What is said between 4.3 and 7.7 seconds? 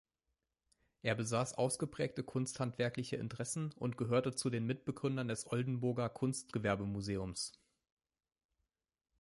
zu den Mitbegründern des Oldenburger Kunstgewerbemuseums.